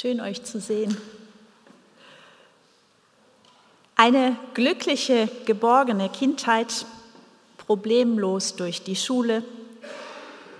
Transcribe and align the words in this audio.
Schön 0.00 0.20
euch 0.20 0.44
zu 0.44 0.60
sehen. 0.60 0.96
Eine 3.96 4.36
glückliche, 4.54 5.28
geborgene 5.44 6.08
Kindheit, 6.08 6.86
problemlos 7.56 8.54
durch 8.54 8.84
die 8.84 8.94
Schule, 8.94 9.42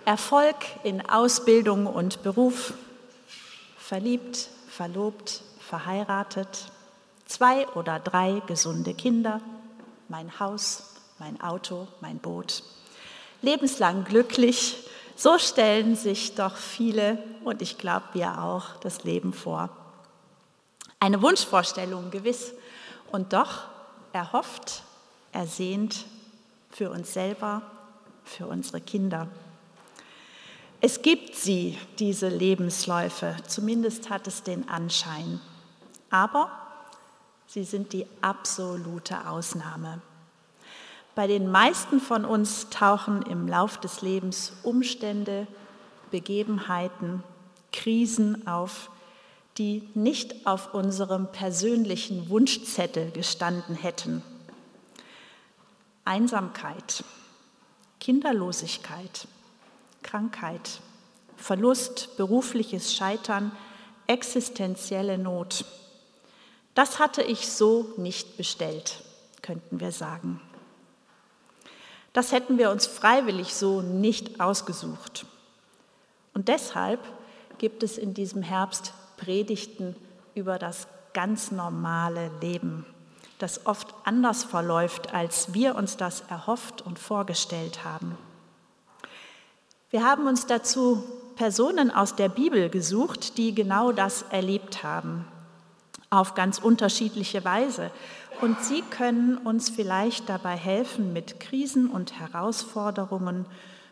Erfolg 0.04 0.56
in 0.82 1.08
Ausbildung 1.08 1.86
und 1.86 2.24
Beruf, 2.24 2.72
verliebt, 3.78 4.48
verlobt, 4.68 5.42
verheiratet, 5.60 6.64
zwei 7.24 7.68
oder 7.76 8.00
drei 8.00 8.42
gesunde 8.48 8.92
Kinder, 8.92 9.40
mein 10.08 10.40
Haus, 10.40 10.94
mein 11.20 11.40
Auto, 11.40 11.86
mein 12.00 12.18
Boot. 12.18 12.64
Lebenslang 13.42 14.02
glücklich, 14.02 14.87
so 15.18 15.36
stellen 15.36 15.96
sich 15.96 16.36
doch 16.36 16.56
viele 16.56 17.18
und 17.42 17.60
ich 17.60 17.76
glaube 17.76 18.06
wir 18.12 18.40
auch 18.40 18.76
das 18.76 19.02
Leben 19.02 19.32
vor. 19.32 19.68
Eine 21.00 21.20
Wunschvorstellung 21.20 22.12
gewiss 22.12 22.52
und 23.10 23.32
doch 23.32 23.64
erhofft, 24.12 24.84
ersehnt 25.32 26.04
für 26.70 26.90
uns 26.90 27.12
selber, 27.12 27.62
für 28.24 28.46
unsere 28.46 28.80
Kinder. 28.80 29.26
Es 30.80 31.02
gibt 31.02 31.34
sie, 31.34 31.76
diese 31.98 32.28
Lebensläufe, 32.28 33.34
zumindest 33.48 34.10
hat 34.10 34.28
es 34.28 34.44
den 34.44 34.68
Anschein. 34.68 35.40
Aber 36.10 36.48
sie 37.48 37.64
sind 37.64 37.92
die 37.92 38.06
absolute 38.20 39.28
Ausnahme. 39.28 40.00
Bei 41.18 41.26
den 41.26 41.50
meisten 41.50 41.98
von 41.98 42.24
uns 42.24 42.70
tauchen 42.70 43.22
im 43.22 43.48
Lauf 43.48 43.76
des 43.76 44.02
Lebens 44.02 44.52
Umstände, 44.62 45.48
Begebenheiten, 46.12 47.24
Krisen 47.72 48.46
auf, 48.46 48.88
die 49.56 49.88
nicht 49.94 50.46
auf 50.46 50.74
unserem 50.74 51.26
persönlichen 51.32 52.28
Wunschzettel 52.28 53.10
gestanden 53.10 53.74
hätten. 53.74 54.22
Einsamkeit, 56.04 57.02
Kinderlosigkeit, 57.98 59.26
Krankheit, 60.04 60.80
Verlust, 61.36 62.16
berufliches 62.16 62.94
Scheitern, 62.94 63.50
existenzielle 64.06 65.18
Not. 65.18 65.64
Das 66.76 67.00
hatte 67.00 67.22
ich 67.22 67.48
so 67.48 67.92
nicht 67.96 68.36
bestellt, 68.36 69.02
könnten 69.42 69.80
wir 69.80 69.90
sagen. 69.90 70.40
Das 72.12 72.32
hätten 72.32 72.58
wir 72.58 72.70
uns 72.70 72.86
freiwillig 72.86 73.54
so 73.54 73.80
nicht 73.80 74.40
ausgesucht. 74.40 75.26
Und 76.34 76.48
deshalb 76.48 77.00
gibt 77.58 77.82
es 77.82 77.98
in 77.98 78.14
diesem 78.14 78.42
Herbst 78.42 78.92
Predigten 79.16 79.96
über 80.34 80.58
das 80.58 80.86
ganz 81.12 81.50
normale 81.50 82.30
Leben, 82.40 82.86
das 83.38 83.66
oft 83.66 83.92
anders 84.04 84.44
verläuft, 84.44 85.12
als 85.12 85.52
wir 85.52 85.74
uns 85.74 85.96
das 85.96 86.22
erhofft 86.28 86.82
und 86.82 86.98
vorgestellt 86.98 87.84
haben. 87.84 88.16
Wir 89.90 90.04
haben 90.04 90.26
uns 90.26 90.46
dazu 90.46 91.02
Personen 91.34 91.90
aus 91.90 92.14
der 92.14 92.28
Bibel 92.28 92.68
gesucht, 92.68 93.38
die 93.38 93.54
genau 93.54 93.92
das 93.92 94.22
erlebt 94.30 94.82
haben, 94.82 95.24
auf 96.10 96.34
ganz 96.34 96.58
unterschiedliche 96.58 97.44
Weise. 97.44 97.90
Und 98.40 98.60
sie 98.62 98.82
können 98.82 99.36
uns 99.36 99.68
vielleicht 99.68 100.28
dabei 100.28 100.56
helfen, 100.56 101.12
mit 101.12 101.40
Krisen 101.40 101.88
und 101.88 102.18
Herausforderungen, 102.18 103.46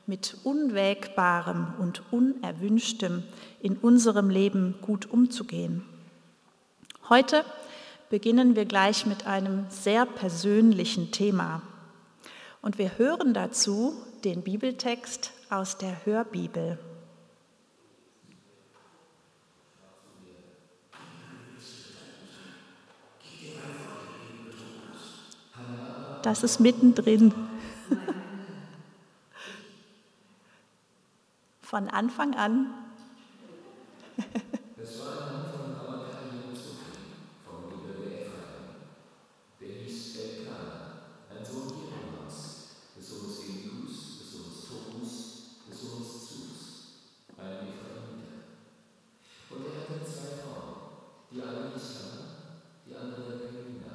mit 0.06 0.36
Unwägbarem 0.44 1.74
und 1.78 2.02
Unerwünschtem 2.12 3.24
in 3.60 3.76
unserem 3.76 4.30
Leben 4.30 4.76
gut 4.82 5.10
umzugehen. 5.10 5.84
Heute 7.08 7.44
beginnen 8.08 8.54
wir 8.54 8.66
gleich 8.66 9.04
mit 9.04 9.26
einem 9.26 9.66
sehr 9.68 10.06
persönlichen 10.06 11.10
Thema. 11.10 11.62
Und 12.62 12.78
wir 12.78 12.98
hören 12.98 13.34
dazu 13.34 13.94
den 14.24 14.42
Bibeltext 14.42 15.32
aus 15.50 15.76
der 15.76 16.04
Hörbibel. 16.04 16.78
Das 26.26 26.42
ist 26.42 26.58
mittendrin. 26.58 27.32
Von 31.60 31.88
Anfang 31.88 32.34
an. 32.34 32.66
Es 34.76 34.98
war 34.98 35.28
ein 35.28 35.32
Mann 35.34 35.52
von 35.52 35.70
Amathalion 35.86 36.52
Sophie, 36.52 37.14
vom 37.44 37.70
Gebiet 37.70 38.10
der 38.10 38.22
Ephraim. 38.22 38.74
Der 39.60 39.68
hieß 39.68 40.16
Elkanah, 40.16 41.14
ein 41.30 41.44
Sohn 41.44 41.70
Jeremias, 41.78 42.74
des 42.98 43.08
Sohnes 43.08 43.38
Elius, 43.44 44.18
des 44.18 44.32
Sohnes 44.32 44.66
Tomus, 44.66 45.14
des 45.70 45.80
Sohnes 45.80 46.10
Zus, 46.26 46.58
ein 47.38 47.68
Ephraimiter. 47.70 48.50
Und 49.50 49.64
er 49.64 49.78
hatte 49.78 50.04
zwei 50.04 50.42
Frauen, 50.42 50.74
die 51.30 51.40
eine 51.40 51.70
hieß 51.72 51.88
Hannah, 52.02 52.34
die 52.84 52.96
andere 52.96 53.46
Penina. 53.46 53.94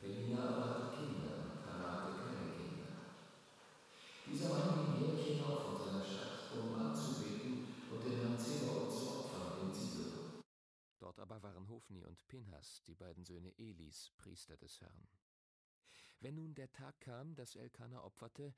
Penina 0.00 0.40
aber 0.40 0.64
hatte 0.70 0.96
Kinder 0.96 1.34
und 1.42 1.66
Hannah 1.66 1.92
hatte 2.06 2.12
keine 2.22 2.52
Kinder. 2.54 2.86
Dieser 4.30 4.48
Mann 4.50 4.94
ging 4.94 5.02
jährlich 5.02 5.26
hinauf 5.26 5.60
von 5.64 5.76
seiner 5.76 6.04
Stadt, 6.04 6.54
um 6.54 6.72
anzubeten 6.80 7.66
und 7.90 8.04
den 8.04 8.20
Herrn 8.20 8.38
Zebaoth 8.38 8.92
zu 8.94 9.04
opfern 9.10 9.66
in 9.66 9.74
Silo. 9.74 10.40
Dort 11.00 11.18
aber 11.18 11.42
waren 11.42 11.68
Hofni 11.68 12.04
und 12.04 12.26
Pinhas, 12.28 12.82
die 12.86 12.94
beiden 12.94 13.24
Söhne 13.24 13.52
Elis, 13.58 14.12
Priester 14.38 14.56
des 14.56 14.80
Herrn. 14.80 15.08
Wenn 16.20 16.36
nun 16.36 16.54
der 16.54 16.70
Tag 16.70 17.00
kam, 17.00 17.34
dass 17.34 17.56
Elkanah 17.56 18.04
opferte, 18.04 18.54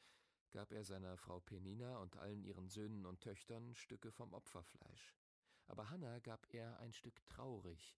gab 0.50 0.72
er 0.72 0.84
seiner 0.84 1.16
Frau 1.16 1.40
Penina 1.40 1.96
und 2.00 2.18
allen 2.18 2.44
ihren 2.44 2.68
Söhnen 2.68 3.06
und 3.06 3.22
Töchtern 3.22 3.74
Stücke 3.74 4.12
vom 4.12 4.34
Opferfleisch. 4.34 5.16
Aber 5.68 5.88
Hannah 5.88 6.18
gab 6.18 6.46
er 6.52 6.78
ein 6.80 6.92
Stück 6.92 7.26
traurig, 7.30 7.96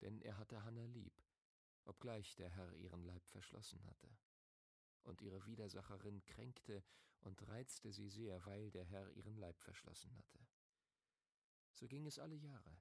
denn 0.00 0.22
er 0.22 0.38
hatte 0.38 0.64
Hannah 0.64 0.86
lieb, 0.86 1.12
obgleich 1.84 2.36
der 2.36 2.48
Herr 2.48 2.72
ihren 2.76 3.04
Leib 3.04 3.26
verschlossen 3.26 3.84
hatte. 3.84 4.08
Und 5.02 5.20
ihre 5.20 5.44
Widersacherin 5.44 6.24
kränkte 6.24 6.82
und 7.20 7.46
reizte 7.48 7.92
sie 7.92 8.08
sehr, 8.08 8.46
weil 8.46 8.70
der 8.70 8.86
Herr 8.86 9.10
ihren 9.10 9.36
Leib 9.36 9.60
verschlossen 9.60 10.16
hatte. 10.16 10.38
So 11.74 11.86
ging 11.86 12.06
es 12.06 12.18
alle 12.18 12.36
Jahre. 12.36 12.80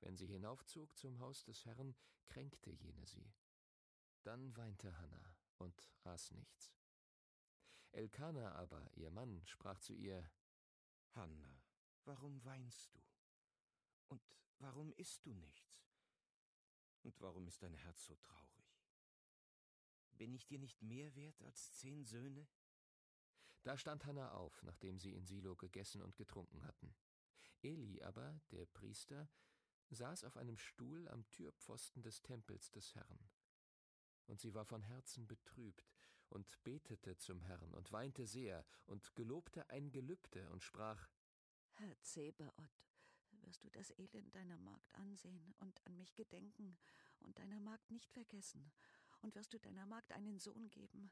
Wenn 0.00 0.16
sie 0.16 0.26
hinaufzog 0.26 0.98
zum 0.98 1.20
Haus 1.20 1.44
des 1.44 1.64
Herrn, 1.66 1.94
kränkte 2.24 2.72
jene 2.72 3.06
sie. 3.06 3.32
Dann 4.26 4.56
weinte 4.56 4.98
Hannah 4.98 5.36
und 5.58 5.88
aß 6.02 6.32
nichts. 6.32 6.74
Elkanah 7.92 8.56
aber, 8.56 8.90
ihr 8.94 9.12
Mann, 9.12 9.46
sprach 9.46 9.78
zu 9.78 9.94
ihr, 9.94 10.28
Hanna, 11.12 11.62
warum 12.06 12.44
weinst 12.44 12.92
du? 12.92 13.00
Und 14.08 14.20
warum 14.58 14.92
isst 14.94 15.24
du 15.26 15.32
nichts? 15.32 15.86
Und 17.02 17.20
warum 17.20 17.46
ist 17.46 17.62
dein 17.62 17.74
Herz 17.74 18.04
so 18.04 18.16
traurig? 18.16 18.82
Bin 20.10 20.34
ich 20.34 20.44
dir 20.44 20.58
nicht 20.58 20.82
mehr 20.82 21.14
wert 21.14 21.40
als 21.42 21.74
zehn 21.74 22.04
Söhne? 22.04 22.48
Da 23.62 23.78
stand 23.78 24.06
Hannah 24.06 24.32
auf, 24.32 24.60
nachdem 24.64 24.98
sie 24.98 25.14
in 25.14 25.24
Silo 25.24 25.54
gegessen 25.54 26.02
und 26.02 26.16
getrunken 26.16 26.64
hatten. 26.64 26.96
Eli 27.62 28.02
aber, 28.02 28.40
der 28.50 28.66
Priester, 28.66 29.28
saß 29.90 30.24
auf 30.24 30.36
einem 30.36 30.56
Stuhl 30.56 31.06
am 31.10 31.30
Türpfosten 31.30 32.02
des 32.02 32.22
Tempels 32.22 32.72
des 32.72 32.92
Herrn. 32.96 33.30
Und 34.26 34.40
sie 34.40 34.54
war 34.54 34.64
von 34.64 34.82
Herzen 34.82 35.26
betrübt 35.26 35.84
und 36.28 36.62
betete 36.64 37.16
zum 37.16 37.40
Herrn 37.42 37.72
und 37.74 37.92
weinte 37.92 38.26
sehr 38.26 38.64
und 38.86 39.14
gelobte 39.14 39.68
ein 39.70 39.90
Gelübde 39.92 40.50
und 40.50 40.62
sprach, 40.62 41.08
Herr 41.72 42.00
Zebaoth, 42.02 42.84
wirst 43.42 43.62
du 43.64 43.70
das 43.70 43.90
Elend 43.98 44.34
deiner 44.34 44.58
Magd 44.58 44.94
ansehen 44.96 45.54
und 45.58 45.86
an 45.86 45.96
mich 45.96 46.14
gedenken 46.14 46.78
und 47.20 47.38
deiner 47.38 47.60
Magd 47.60 47.90
nicht 47.90 48.12
vergessen, 48.12 48.72
und 49.22 49.34
wirst 49.34 49.54
du 49.54 49.58
deiner 49.58 49.86
Magd 49.86 50.12
einen 50.12 50.38
Sohn 50.38 50.70
geben, 50.70 51.10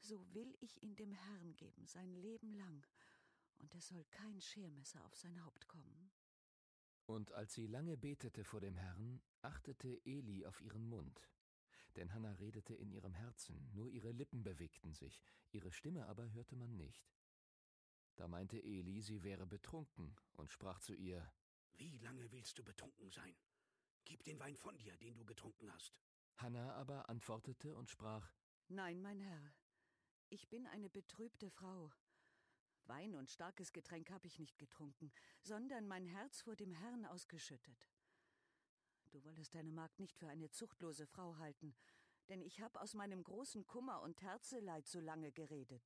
so 0.00 0.26
will 0.34 0.56
ich 0.60 0.82
ihn 0.82 0.96
dem 0.96 1.12
Herrn 1.12 1.54
geben 1.56 1.86
sein 1.86 2.14
Leben 2.14 2.54
lang, 2.54 2.86
und 3.58 3.74
es 3.74 3.88
soll 3.88 4.04
kein 4.10 4.40
Schermesser 4.40 5.04
auf 5.04 5.16
sein 5.16 5.44
Haupt 5.44 5.68
kommen. 5.68 6.10
Und 7.06 7.32
als 7.32 7.54
sie 7.54 7.66
lange 7.66 7.96
betete 7.96 8.44
vor 8.44 8.60
dem 8.60 8.76
Herrn, 8.76 9.20
achtete 9.42 10.00
Eli 10.04 10.46
auf 10.46 10.60
ihren 10.60 10.88
Mund. 10.88 11.28
Denn 11.96 12.12
Hannah 12.12 12.32
redete 12.32 12.74
in 12.74 12.90
ihrem 12.90 13.14
Herzen, 13.14 13.70
nur 13.74 13.88
ihre 13.88 14.12
Lippen 14.12 14.42
bewegten 14.42 14.94
sich, 14.94 15.22
ihre 15.50 15.72
Stimme 15.72 16.06
aber 16.06 16.32
hörte 16.32 16.56
man 16.56 16.76
nicht. 16.76 17.06
Da 18.16 18.28
meinte 18.28 18.62
Eli, 18.62 19.02
sie 19.02 19.22
wäre 19.22 19.46
betrunken, 19.46 20.16
und 20.32 20.50
sprach 20.50 20.80
zu 20.80 20.94
ihr, 20.94 21.32
Wie 21.72 21.98
lange 21.98 22.30
willst 22.32 22.58
du 22.58 22.64
betrunken 22.64 23.10
sein? 23.10 23.36
Gib 24.04 24.24
den 24.24 24.38
Wein 24.40 24.56
von 24.56 24.76
dir, 24.78 24.96
den 24.96 25.16
du 25.16 25.24
getrunken 25.24 25.72
hast. 25.72 26.00
Hannah 26.36 26.74
aber 26.74 27.08
antwortete 27.08 27.74
und 27.74 27.90
sprach, 27.90 28.32
Nein, 28.68 29.00
mein 29.00 29.20
Herr, 29.20 29.54
ich 30.28 30.48
bin 30.48 30.66
eine 30.66 30.88
betrübte 30.88 31.50
Frau. 31.50 31.92
Wein 32.86 33.14
und 33.14 33.30
starkes 33.30 33.72
Getränk 33.72 34.10
habe 34.10 34.26
ich 34.26 34.38
nicht 34.38 34.58
getrunken, 34.58 35.12
sondern 35.42 35.86
mein 35.86 36.06
Herz 36.06 36.40
vor 36.40 36.56
dem 36.56 36.72
Herrn 36.72 37.04
ausgeschüttet. 37.04 37.88
Du 39.12 39.22
wollest 39.24 39.54
deine 39.54 39.70
Magd 39.70 40.00
nicht 40.00 40.18
für 40.18 40.28
eine 40.28 40.50
zuchtlose 40.50 41.06
Frau 41.06 41.36
halten, 41.36 41.74
denn 42.30 42.40
ich 42.40 42.62
habe 42.62 42.80
aus 42.80 42.94
meinem 42.94 43.22
großen 43.22 43.66
Kummer 43.66 44.00
und 44.00 44.22
Herzeleid 44.22 44.86
so 44.86 45.00
lange 45.00 45.32
geredet. 45.32 45.82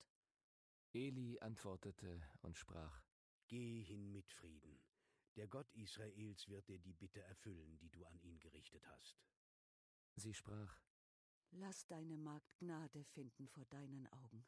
Eli 0.93 1.41
antwortete 1.41 2.23
und 2.43 2.57
sprach, 2.57 3.03
Geh 3.49 3.83
hin 3.83 4.13
mit 4.13 4.31
Frieden. 4.31 4.81
Der 5.35 5.49
Gott 5.49 5.73
Israels 5.73 6.49
wird 6.49 6.69
dir 6.69 6.79
die 6.79 6.93
Bitte 6.93 7.21
erfüllen, 7.21 7.79
die 7.79 7.91
du 7.91 8.05
an 8.05 8.19
ihn 8.21 8.39
gerichtet 8.39 8.87
hast. 8.87 9.21
Sie 10.15 10.33
sprach, 10.33 10.79
Lass 11.51 11.85
deine 11.87 12.17
Magd 12.17 12.57
Gnade 12.59 13.05
finden 13.05 13.49
vor 13.49 13.65
deinen 13.67 14.07
Augen. 14.13 14.47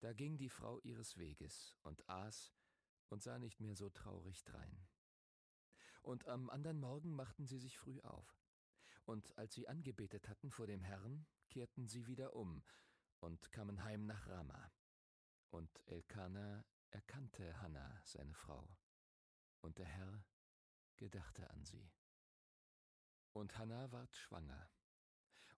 Da 0.00 0.12
ging 0.12 0.36
die 0.36 0.50
Frau 0.50 0.80
ihres 0.80 1.16
Weges 1.16 1.76
und 1.82 2.08
aß 2.08 2.52
und 3.08 3.22
sah 3.22 3.38
nicht 3.38 3.60
mehr 3.60 3.76
so 3.76 3.88
traurig 3.88 4.42
drein. 4.44 4.88
Und 6.02 6.26
am 6.26 6.48
andern 6.50 6.78
Morgen 6.78 7.14
machten 7.14 7.46
sie 7.46 7.58
sich 7.58 7.78
früh 7.78 8.00
auf. 8.00 8.38
Und 9.04 9.36
als 9.38 9.54
sie 9.54 9.68
angebetet 9.68 10.28
hatten 10.28 10.50
vor 10.50 10.66
dem 10.66 10.82
Herrn, 10.82 11.26
kehrten 11.48 11.86
sie 11.86 12.06
wieder 12.06 12.34
um 12.34 12.62
und 13.20 13.52
kamen 13.52 13.82
heim 13.84 14.06
nach 14.06 14.28
Rama. 14.28 14.70
Und 15.50 15.70
Elkanah 15.86 16.64
erkannte 16.90 17.60
Hannah, 17.60 18.00
seine 18.04 18.34
Frau, 18.34 18.68
und 19.60 19.78
der 19.78 19.86
Herr 19.86 20.24
gedachte 20.96 21.48
an 21.50 21.64
sie. 21.64 21.90
Und 23.32 23.56
Hannah 23.56 23.90
ward 23.92 24.14
schwanger. 24.16 24.70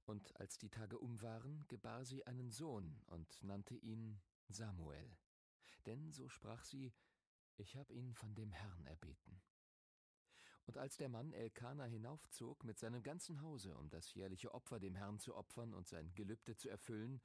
Und 0.05 0.37
als 0.37 0.59
die 0.59 0.71
Tage 0.71 0.99
um 0.99 1.21
waren, 1.23 1.67
gebar 1.69 2.05
sie 2.05 2.27
einen 2.27 2.51
Sohn 2.51 3.01
und 3.07 3.43
nannte 3.43 3.77
ihn 3.77 4.21
Samuel. 4.49 5.17
Denn, 5.87 6.11
so 6.13 6.29
sprach 6.29 6.65
sie, 6.65 6.93
ich 7.57 7.77
hab 7.77 7.91
ihn 7.91 8.15
von 8.15 8.35
dem 8.35 8.53
Herrn 8.53 8.87
erbeten. 8.87 9.41
Und 10.67 10.79
als 10.79 10.97
der 10.97 11.09
Mann 11.09 11.33
Elkanah 11.33 11.85
hinaufzog 11.85 12.63
mit 12.65 12.79
seinem 12.79 13.03
ganzen 13.03 13.41
Hause, 13.43 13.77
um 13.77 13.91
das 13.91 14.15
jährliche 14.15 14.55
Opfer 14.55 14.79
dem 14.79 14.95
Herrn 14.95 15.19
zu 15.19 15.35
opfern 15.35 15.75
und 15.75 15.89
sein 15.89 16.15
Gelübde 16.15 16.57
zu 16.57 16.69
erfüllen, 16.69 17.21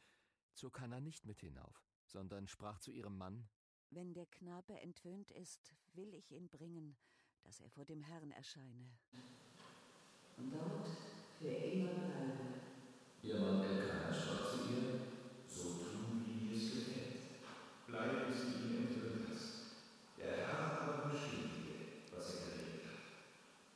zog 0.56 0.80
Hannah 0.80 1.00
nicht 1.02 1.26
mit 1.26 1.42
hinauf, 1.42 1.86
sondern 2.06 2.48
sprach 2.48 2.80
zu 2.80 2.92
ihrem 2.92 3.18
Mann, 3.18 3.48
Wenn 3.92 4.14
der 4.14 4.26
Knabe 4.26 4.80
entwöhnt 4.82 5.32
ist, 5.32 5.76
will 5.94 6.14
ich 6.16 6.32
ihn 6.32 6.50
bringen, 6.50 6.98
dass 7.44 7.60
er 7.60 7.70
vor 7.70 7.86
dem 7.86 8.02
Herrn 8.02 8.32
erscheine. 8.32 8.90
Und 10.38 10.52
dort 10.52 10.88
für 11.40 11.48
immer 11.48 11.92
bleibe. 11.92 12.44
Ihr 13.22 13.40
Mann 13.40 13.62
Elkanah 13.64 14.14
sprach 14.14 14.52
zu 14.52 14.58
ihr, 14.74 15.00
so 15.48 15.64
tu, 15.64 16.26
wie 16.26 16.48
dir 16.48 16.58
es 16.58 16.72
gefällt. 16.74 17.16
Bleibe, 17.88 18.26
bis 18.32 18.42
du 18.42 18.68
ihn 18.68 18.88
entwöhnt 18.88 19.28
hast. 19.30 19.54
Der 20.18 20.36
Herr 20.38 20.82
aber 20.82 21.10
bestimmt 21.10 21.54
dir, 21.56 22.16
was 22.16 22.36
er 22.36 22.42
geredet 22.50 22.86
hat. 22.86 23.00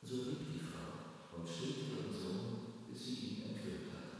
So 0.02 0.24
blieb 0.24 0.52
die 0.52 0.58
Frau 0.58 1.36
und 1.38 1.48
stillte 1.48 1.80
ihren 1.96 2.12
Sohn, 2.12 2.88
bis 2.90 3.04
sie 3.06 3.14
ihn 3.14 3.42
entwöhnt 3.50 3.92
hatte. 3.94 4.18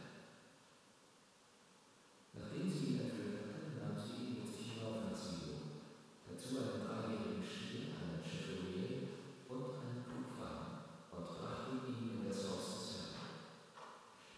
Nachdem 2.34 2.70
sie 2.70 2.86
ihn 2.86 3.00
entwöhnt 3.00 3.42
hatte, 3.52 3.70
nahm 3.78 3.96
sie 4.00 4.24
ihn 4.24 4.34
mit 4.40 4.48
sich 4.54 4.72
hinauf 4.72 5.10
nach 5.10 5.16
Silo, 5.16 5.84
dazu 6.26 6.58
einen 6.58 6.86
dreijährigen 6.86 7.44
Stier, 7.44 7.94
einen 8.00 8.22
Schäfermehl 8.24 9.08
und 9.48 9.74
einen 9.78 10.04
Pflugwagen, 10.06 10.88
und 11.12 11.26
brachte 11.26 11.86
ihn 11.86 12.22
in 12.22 12.28
das 12.28 12.48
Haus 12.48 12.66
des 12.70 12.86
Herrn. 12.94 13.38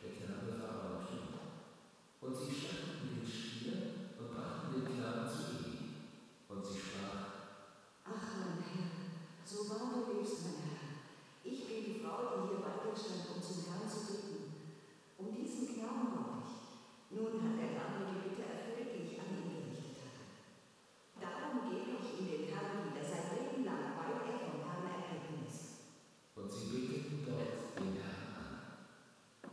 Der 0.02 0.12
Knabe 0.16 0.58
war 0.58 0.68
aber 0.72 0.88
noch 1.00 1.10
jung. 1.12 1.36
Und 2.22 2.34
sie 2.34 2.50
schlachteten 2.54 3.20
den 3.20 3.26
Stier 3.26 3.76
und 4.18 4.32
brachten 4.34 4.72
den 4.72 4.86
Knaben 4.88 5.28
zu 5.28 5.42
Eli. 5.62 5.78
Und 6.48 6.64
sie 6.64 6.78
sprach, 6.78 7.52
Ach, 8.04 8.26
mein 8.40 8.62
Herr, 8.66 8.90
so 9.44 9.68
wahr 9.68 9.92
du 9.94 10.16
lebst, 10.16 10.42
mein 10.42 10.62
Herr. 10.64 10.90
Ich 11.44 11.66
bin 11.68 11.84
die 11.84 12.00
Frau, 12.00 12.18
die 12.34 12.48
hier 12.48 12.62
bei 12.62 12.74
dir 12.82 12.96
stand, 12.96 13.30
um 13.34 13.42
zum 13.42 13.64
Herrn 13.66 13.88
zu 13.88 13.98
bitten. 14.06 14.42
Um 15.18 15.34
diesen 15.34 15.74
Knaben 15.74 16.10
brauche 16.10 16.42
ich. 16.46 17.16
Nun 17.16 17.42
hat 17.42 17.58
der 17.58 17.70
Herr 17.78 17.98
mir 17.98 18.10
die 18.10 18.28
Bitte 18.30 18.42
erfüllt, 18.42 18.90
die 18.94 19.06
ich 19.06 19.20
an 19.20 19.34
ihn 19.38 19.50
gerichtet 19.50 19.98
hatte. 20.02 20.22
Darum 21.22 21.70
gebe 21.70 21.98
ich 21.98 22.10
ihn 22.18 22.26
dem 22.30 22.46
Herrn 22.54 22.90
wieder 22.90 23.04
sein 23.06 23.34
Leben 23.38 23.64
lang, 23.64 23.98
weil 23.98 24.22
er 24.22 24.38
vom 24.38 24.62
Herrn 24.62 24.86
erbeten 24.86 25.46
ist. 25.46 25.82
und 26.34 26.50
sie 26.50 26.66
beteten 26.70 27.24
dort 27.26 27.78
den 27.78 27.94
Herrn 28.02 28.34
an. 28.34 29.52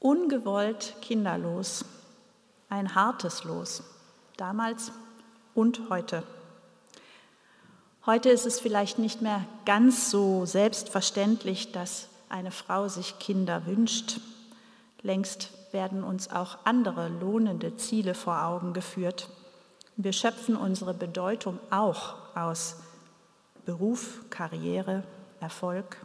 Ungewollt 0.00 0.96
kinderlos, 1.02 1.84
ein 2.70 2.94
hartes 2.94 3.44
Los, 3.44 3.82
damals 4.38 4.92
und 5.54 5.90
heute. 5.90 6.22
Heute 8.06 8.30
ist 8.30 8.46
es 8.46 8.58
vielleicht 8.58 8.98
nicht 8.98 9.20
mehr 9.20 9.44
ganz 9.66 10.10
so 10.10 10.46
selbstverständlich, 10.46 11.72
dass 11.72 12.08
eine 12.30 12.50
Frau 12.50 12.88
sich 12.88 13.18
Kinder 13.18 13.66
wünscht. 13.66 14.20
Längst 15.02 15.50
werden 15.72 16.02
uns 16.02 16.30
auch 16.30 16.56
andere 16.64 17.08
lohnende 17.08 17.76
Ziele 17.76 18.14
vor 18.14 18.42
Augen 18.42 18.72
geführt. 18.72 19.28
Wir 19.96 20.14
schöpfen 20.14 20.56
unsere 20.56 20.94
Bedeutung 20.94 21.60
auch 21.70 22.14
aus 22.34 22.76
Beruf, 23.66 24.22
Karriere, 24.30 25.04
Erfolg. 25.40 25.98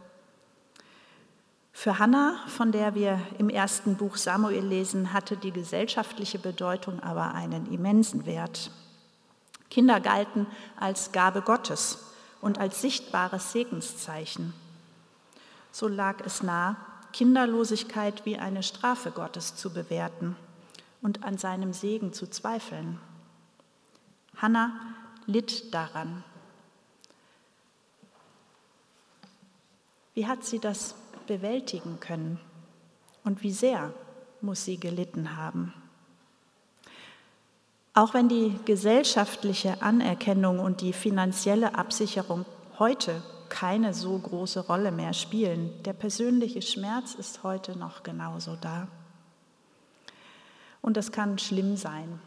Für 1.78 1.98
Hannah, 1.98 2.38
von 2.46 2.72
der 2.72 2.94
wir 2.94 3.20
im 3.36 3.50
ersten 3.50 3.96
Buch 3.98 4.16
Samuel 4.16 4.64
lesen, 4.64 5.12
hatte 5.12 5.36
die 5.36 5.52
gesellschaftliche 5.52 6.38
Bedeutung 6.38 7.02
aber 7.02 7.34
einen 7.34 7.70
immensen 7.70 8.24
Wert. 8.24 8.70
Kinder 9.68 10.00
galten 10.00 10.46
als 10.80 11.12
Gabe 11.12 11.42
Gottes 11.42 11.98
und 12.40 12.58
als 12.58 12.80
sichtbares 12.80 13.52
Segenszeichen. 13.52 14.54
So 15.70 15.86
lag 15.86 16.24
es 16.24 16.42
nah, 16.42 16.78
Kinderlosigkeit 17.12 18.24
wie 18.24 18.38
eine 18.38 18.62
Strafe 18.62 19.10
Gottes 19.10 19.54
zu 19.54 19.70
bewerten 19.70 20.34
und 21.02 21.24
an 21.24 21.36
seinem 21.36 21.74
Segen 21.74 22.14
zu 22.14 22.26
zweifeln. 22.26 22.98
Hannah 24.38 24.72
litt 25.26 25.74
daran. 25.74 26.24
Wie 30.14 30.26
hat 30.26 30.42
sie 30.42 30.58
das 30.58 30.94
bewältigen 31.26 32.00
können 32.00 32.38
und 33.24 33.42
wie 33.42 33.52
sehr 33.52 33.92
muss 34.40 34.64
sie 34.64 34.78
gelitten 34.78 35.36
haben? 35.36 35.74
Auch 37.94 38.12
wenn 38.12 38.28
die 38.28 38.54
gesellschaftliche 38.66 39.80
Anerkennung 39.80 40.58
und 40.58 40.82
die 40.82 40.92
finanzielle 40.92 41.76
Absicherung 41.76 42.44
heute 42.78 43.22
keine 43.48 43.94
so 43.94 44.18
große 44.18 44.66
Rolle 44.66 44.92
mehr 44.92 45.14
spielen, 45.14 45.82
der 45.84 45.94
persönliche 45.94 46.60
Schmerz 46.62 47.14
ist 47.14 47.42
heute 47.42 47.78
noch 47.78 48.02
genauso 48.02 48.56
da. 48.56 48.88
Und 50.82 50.96
das 50.96 51.10
kann 51.10 51.38
schlimm 51.38 51.76
sein. 51.76 52.20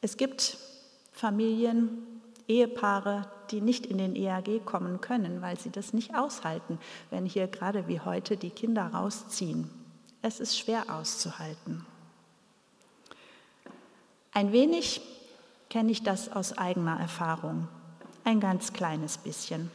Es 0.00 0.16
gibt 0.16 0.58
Familien, 1.12 2.20
Ehepaare, 2.46 3.30
die 3.54 3.60
nicht 3.60 3.86
in 3.86 3.98
den 3.98 4.16
EAG 4.16 4.64
kommen 4.64 5.00
können, 5.00 5.40
weil 5.40 5.56
sie 5.58 5.70
das 5.70 5.92
nicht 5.92 6.16
aushalten, 6.16 6.80
wenn 7.10 7.24
hier 7.24 7.46
gerade 7.46 7.86
wie 7.86 8.00
heute 8.00 8.36
die 8.36 8.50
Kinder 8.50 8.86
rausziehen. 8.86 9.70
Es 10.22 10.40
ist 10.40 10.58
schwer 10.58 10.86
auszuhalten. 10.88 11.86
Ein 14.32 14.50
wenig 14.50 15.00
kenne 15.70 15.92
ich 15.92 16.02
das 16.02 16.32
aus 16.32 16.58
eigener 16.58 16.98
Erfahrung, 16.98 17.68
ein 18.24 18.40
ganz 18.40 18.72
kleines 18.72 19.18
bisschen. 19.18 19.70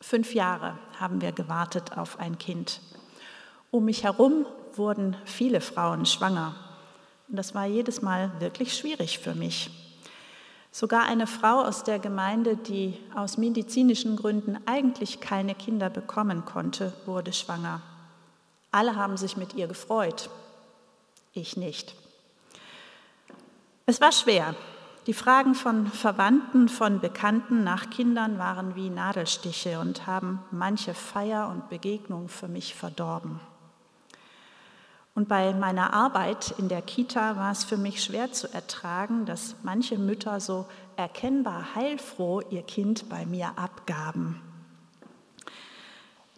Fünf 0.00 0.34
Jahre 0.34 0.76
haben 0.98 1.20
wir 1.20 1.30
gewartet 1.30 1.96
auf 1.96 2.18
ein 2.18 2.38
Kind. 2.38 2.80
Um 3.70 3.84
mich 3.84 4.02
herum 4.02 4.46
wurden 4.74 5.16
viele 5.24 5.60
Frauen 5.60 6.06
schwanger. 6.06 6.56
Und 7.28 7.36
das 7.36 7.54
war 7.54 7.66
jedes 7.66 8.02
Mal 8.02 8.32
wirklich 8.40 8.76
schwierig 8.76 9.20
für 9.20 9.36
mich. 9.36 9.87
Sogar 10.70 11.04
eine 11.04 11.26
Frau 11.26 11.62
aus 11.62 11.82
der 11.84 11.98
Gemeinde, 11.98 12.56
die 12.56 12.98
aus 13.14 13.38
medizinischen 13.38 14.16
Gründen 14.16 14.58
eigentlich 14.66 15.20
keine 15.20 15.54
Kinder 15.54 15.90
bekommen 15.90 16.44
konnte, 16.44 16.92
wurde 17.06 17.32
schwanger. 17.32 17.80
Alle 18.70 18.96
haben 18.96 19.16
sich 19.16 19.36
mit 19.36 19.54
ihr 19.54 19.66
gefreut. 19.66 20.30
Ich 21.32 21.56
nicht. 21.56 21.94
Es 23.86 24.00
war 24.00 24.12
schwer. 24.12 24.54
Die 25.06 25.14
Fragen 25.14 25.54
von 25.54 25.86
Verwandten, 25.86 26.68
von 26.68 27.00
Bekannten 27.00 27.64
nach 27.64 27.88
Kindern 27.88 28.38
waren 28.38 28.76
wie 28.76 28.90
Nadelstiche 28.90 29.80
und 29.80 30.06
haben 30.06 30.40
manche 30.50 30.92
Feier 30.92 31.48
und 31.48 31.70
Begegnung 31.70 32.28
für 32.28 32.48
mich 32.48 32.74
verdorben. 32.74 33.40
Und 35.18 35.26
bei 35.26 35.52
meiner 35.52 35.94
Arbeit 35.94 36.54
in 36.58 36.68
der 36.68 36.80
Kita 36.80 37.34
war 37.34 37.50
es 37.50 37.64
für 37.64 37.76
mich 37.76 38.04
schwer 38.04 38.30
zu 38.30 38.46
ertragen, 38.54 39.26
dass 39.26 39.56
manche 39.64 39.98
Mütter 39.98 40.38
so 40.38 40.66
erkennbar 40.94 41.74
heilfroh 41.74 42.40
ihr 42.50 42.62
Kind 42.62 43.08
bei 43.08 43.26
mir 43.26 43.58
abgaben. 43.58 44.40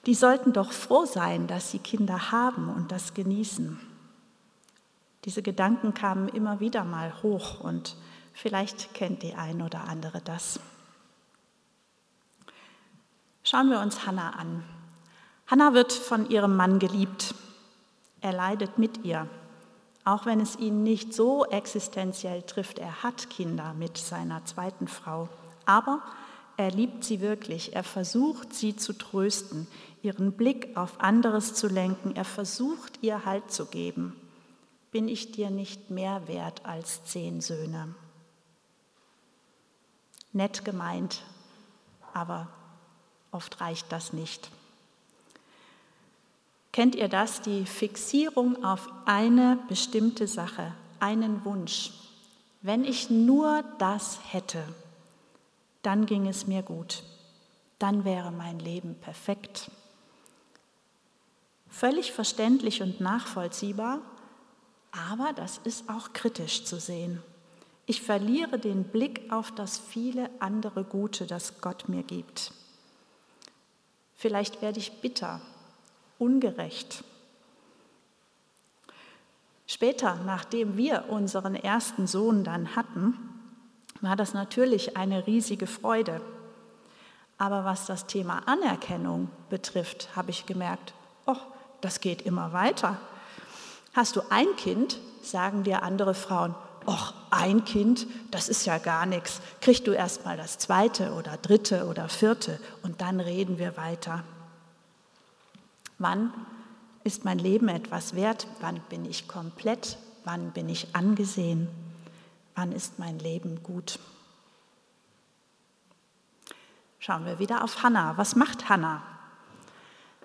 Die 0.07 0.15
sollten 0.15 0.55
doch 0.55 0.73
froh 0.73 1.05
sein, 1.05 1.47
dass 1.47 1.71
sie 1.71 1.79
Kinder 1.79 2.33
haben 2.33 2.71
und 2.71 2.91
das 2.91 3.13
genießen. 3.13 3.79
Diese 5.27 5.43
Gedanken 5.43 5.93
kamen 5.93 6.31
immer 6.31 6.61
wieder 6.61 6.85
mal 6.85 7.23
hoch 7.23 7.61
und 7.61 7.99
Vielleicht 8.33 8.95
kennt 8.95 9.23
die 9.23 9.35
ein 9.35 9.61
oder 9.61 9.85
andere 9.85 10.23
das. 10.23 10.61
Schauen 13.43 13.69
wir 13.69 13.81
uns 13.81 14.07
Hannah 14.07 14.31
an. 14.31 14.65
Hannah 15.47 15.75
wird 15.75 15.93
von 15.93 16.31
ihrem 16.31 16.57
Mann 16.57 16.79
geliebt. 16.79 17.35
Er 18.21 18.33
leidet 18.33 18.79
mit 18.79 19.05
ihr, 19.05 19.29
auch 20.05 20.27
wenn 20.27 20.41
es 20.41 20.57
ihn 20.57 20.83
nicht 20.83 21.15
so 21.15 21.45
existenziell 21.47 22.43
trifft. 22.43 22.79
Er 22.79 23.03
hat 23.03 23.31
Kinder 23.31 23.75
mit 23.75 23.97
seiner 23.97 24.45
zweiten 24.45 24.89
Frau, 24.89 25.29
aber 25.65 26.03
er 26.57 26.71
liebt 26.71 27.05
sie 27.05 27.21
wirklich. 27.23 27.75
Er 27.75 27.85
versucht, 27.85 28.53
sie 28.53 28.77
zu 28.77 28.93
trösten, 28.93 29.67
ihren 30.03 30.33
Blick 30.33 30.77
auf 30.77 31.01
anderes 31.01 31.55
zu 31.55 31.69
lenken. 31.69 32.15
Er 32.15 32.27
versucht, 32.27 32.99
ihr 33.03 33.25
Halt 33.25 33.51
zu 33.51 33.67
geben. 33.67 34.15
Bin 34.91 35.09
ich 35.09 35.33
dir 35.33 35.51
nicht 35.51 35.89
mehr 35.89 36.29
wert 36.29 36.67
als 36.67 37.05
zehn 37.05 37.41
Söhne? 37.41 37.95
Nett 40.33 40.65
gemeint, 40.65 41.23
aber 42.13 42.49
oft 43.31 43.61
reicht 43.61 43.91
das 43.91 44.13
nicht. 44.13 44.51
Kennt 46.73 46.95
ihr 46.95 47.09
das, 47.09 47.43
die 47.43 47.67
Fixierung 47.67 48.65
auf 48.65 48.89
eine 49.05 49.59
bestimmte 49.69 50.29
Sache, 50.29 50.73
einen 51.01 51.45
Wunsch? 51.45 51.91
Wenn 52.63 52.85
ich 52.85 53.11
nur 53.11 53.65
das 53.79 54.21
hätte, 54.31 54.63
dann 55.83 56.07
ging 56.07 56.29
es 56.29 56.47
mir 56.47 56.63
gut, 56.63 57.03
dann 57.79 58.05
wäre 58.05 58.31
mein 58.31 58.59
Leben 58.59 58.95
perfekt. 58.95 59.71
Völlig 61.69 62.13
verständlich 62.13 62.83
und 62.83 63.01
nachvollziehbar, 63.01 64.01
aber 64.93 65.33
das 65.33 65.59
ist 65.65 65.89
auch 65.89 66.13
kritisch 66.13 66.65
zu 66.65 66.79
sehen. 66.79 67.23
Ich 67.87 68.03
verliere 68.03 68.59
den 68.59 68.85
Blick 68.85 69.33
auf 69.33 69.51
das 69.53 69.79
viele 69.79 70.31
andere 70.39 70.85
Gute, 70.85 71.27
das 71.27 71.61
Gott 71.61 71.89
mir 71.89 72.05
gibt. 72.05 72.53
Vielleicht 74.15 74.63
werde 74.63 74.79
ich 74.79 75.01
bitter, 75.01 75.41
ungerecht. 76.21 77.03
Später, 79.67 80.17
nachdem 80.27 80.77
wir 80.77 81.07
unseren 81.09 81.55
ersten 81.55 82.07
Sohn 82.07 82.45
dann 82.45 82.77
hatten, 82.77 83.17
war 84.01 84.17
das 84.17 84.35
natürlich 84.35 84.97
eine 84.97 85.27
riesige 85.27 85.67
Freude. 85.67 86.21
Aber 87.39 87.65
was 87.65 87.87
das 87.87 88.07
Thema 88.07 88.43
Anerkennung 88.47 89.31
betrifft, 89.49 90.15
habe 90.17 90.31
ich 90.31 90.47
gemerkt, 90.47 90.93
oh, 91.27 91.37
das 91.81 92.01
geht 92.01 92.23
immer 92.23 92.53
weiter. 92.53 92.99
Hast 93.93 94.17
du 94.17 94.23
ein 94.31 94.57
Kind, 94.57 94.99
sagen 95.23 95.63
dir 95.65 95.83
andere 95.83 96.15
Frauen, 96.15 96.55
Och, 96.87 97.13
ein 97.31 97.65
Kind, 97.65 98.07
das 98.31 98.49
ist 98.49 98.67
ja 98.67 98.79
gar 98.79 99.07
nichts. 99.07 99.41
Kriegst 99.61 99.87
du 99.87 99.93
erst 99.93 100.25
mal 100.25 100.37
das 100.37 100.59
zweite 100.59 101.13
oder 101.13 101.37
dritte 101.37 101.87
oder 101.87 102.09
vierte 102.09 102.59
und 102.83 103.01
dann 103.01 103.21
reden 103.21 103.59
wir 103.59 103.77
weiter. 103.77 104.25
Wann 106.01 106.33
ist 107.05 107.27
mein 107.27 107.39
Leben 107.39 107.69
etwas 107.69 108.15
wert? 108.15 108.47
Wann 108.61 108.81
bin 108.89 109.05
ich 109.05 109.29
komplett? 109.29 109.99
Wann 110.25 110.51
bin 110.53 110.71
ich 110.71 110.97
angesehen? 110.97 111.69
Wann 112.55 112.73
ist 112.73 112.99
mein 112.99 113.19
Leben 113.19 113.63
gut? 113.63 113.99
Schauen 116.99 117.27
wir 117.27 117.39
wieder 117.39 117.63
auf 117.63 117.83
Hannah. 117.83 118.17
Was 118.17 118.35
macht 118.35 118.71
Hannah? 118.71 119.03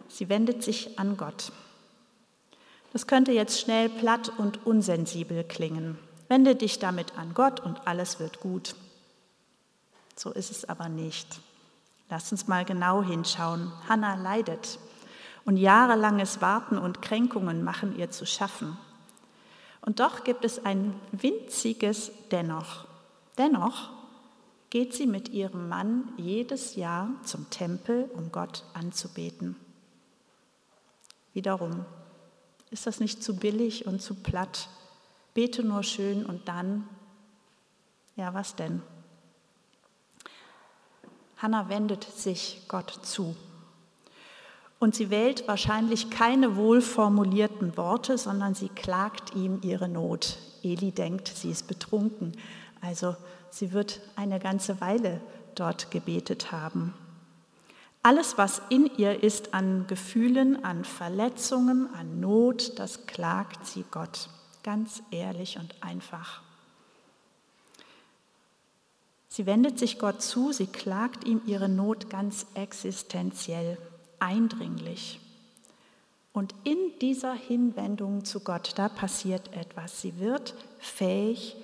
Sie 0.07 0.29
wendet 0.29 0.63
sich 0.63 0.97
an 0.97 1.17
Gott. 1.17 1.51
Das 2.93 3.05
könnte 3.05 3.33
jetzt 3.33 3.59
schnell 3.59 3.89
platt 3.89 4.31
und 4.37 4.65
unsensibel 4.65 5.43
klingen. 5.43 5.99
Wende 6.29 6.55
dich 6.55 6.79
damit 6.79 7.17
an 7.17 7.33
Gott 7.33 7.59
und 7.59 7.85
alles 7.85 8.21
wird 8.21 8.39
gut. 8.39 8.75
So 10.15 10.31
ist 10.31 10.51
es 10.51 10.63
aber 10.63 10.87
nicht. 10.87 11.41
Lass 12.09 12.31
uns 12.31 12.47
mal 12.47 12.63
genau 12.63 13.03
hinschauen. 13.03 13.73
Hannah 13.89 14.15
leidet 14.15 14.79
und 15.45 15.57
jahrelanges 15.57 16.41
Warten 16.41 16.77
und 16.77 17.01
Kränkungen 17.01 17.63
machen 17.63 17.97
ihr 17.97 18.09
zu 18.11 18.25
schaffen. 18.25 18.77
Und 19.81 19.99
doch 19.99 20.23
gibt 20.23 20.43
es 20.43 20.65
ein 20.65 20.99
winziges 21.11 22.11
Dennoch. 22.31 22.87
Dennoch 23.37 23.91
geht 24.71 24.93
sie 24.95 25.05
mit 25.05 25.29
ihrem 25.29 25.69
Mann 25.69 26.11
jedes 26.17 26.75
Jahr 26.75 27.09
zum 27.23 27.49
Tempel, 27.51 28.09
um 28.15 28.31
Gott 28.31 28.63
anzubeten. 28.73 29.55
Wiederum, 31.33 31.85
ist 32.71 32.87
das 32.87 32.99
nicht 32.99 33.23
zu 33.23 33.35
billig 33.35 33.85
und 33.85 34.01
zu 34.01 34.15
platt? 34.15 34.69
Bete 35.35 35.63
nur 35.63 35.83
schön 35.83 36.25
und 36.25 36.47
dann, 36.47 36.87
ja, 38.15 38.33
was 38.33 38.55
denn? 38.55 38.81
Hannah 41.37 41.69
wendet 41.69 42.03
sich 42.03 42.63
Gott 42.67 42.89
zu. 43.03 43.35
Und 44.79 44.95
sie 44.95 45.09
wählt 45.09 45.47
wahrscheinlich 45.47 46.09
keine 46.09 46.57
wohlformulierten 46.57 47.77
Worte, 47.77 48.17
sondern 48.17 48.55
sie 48.55 48.69
klagt 48.69 49.35
ihm 49.35 49.59
ihre 49.63 49.87
Not. 49.87 50.37
Eli 50.63 50.91
denkt, 50.91 51.27
sie 51.27 51.49
ist 51.49 51.67
betrunken. 51.67 52.33
Also 52.81 53.15
sie 53.49 53.71
wird 53.71 54.01
eine 54.15 54.39
ganze 54.39 54.81
Weile 54.81 55.21
dort 55.55 55.91
gebetet 55.91 56.51
haben. 56.51 56.93
Alles, 58.03 58.37
was 58.37 58.61
in 58.69 58.89
ihr 58.97 59.23
ist 59.23 59.53
an 59.53 59.87
Gefühlen, 59.87 60.63
an 60.63 60.85
Verletzungen, 60.85 61.89
an 61.95 62.19
Not, 62.19 62.77
das 62.77 63.07
klagt 63.07 63.65
sie 63.65 63.83
Gott 63.89 64.29
ganz 64.65 65.03
ehrlich 65.11 65.57
und 65.57 65.75
einfach. 65.81 66.41
Sie 69.27 69.45
wendet 69.45 69.77
sich 69.77 69.99
Gott 69.99 70.23
zu, 70.23 70.51
sie 70.51 70.65
klagt 70.65 71.23
ihm 71.23 71.41
ihre 71.45 71.69
Not 71.69 72.09
ganz 72.09 72.47
existenziell, 72.55 73.77
eindringlich. 74.25 75.19
Und 76.33 76.53
in 76.63 76.77
dieser 76.99 77.33
Hinwendung 77.33 78.25
zu 78.25 78.41
Gott, 78.41 78.73
da 78.75 78.89
passiert 78.89 79.53
etwas. 79.53 80.01
Sie 80.01 80.19
wird 80.19 80.55
fähig, 80.79 81.55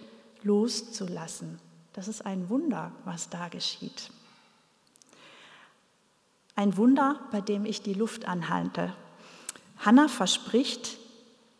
loszulassen. 0.43 1.59
Das 1.93 2.07
ist 2.07 2.25
ein 2.25 2.49
Wunder, 2.49 2.91
was 3.03 3.29
da 3.29 3.49
geschieht. 3.49 4.11
Ein 6.55 6.77
Wunder, 6.77 7.19
bei 7.31 7.41
dem 7.41 7.65
ich 7.65 7.81
die 7.81 7.93
Luft 7.95 8.25
anhalte. 8.25 8.93
Hannah 9.79 10.07
verspricht 10.07 10.97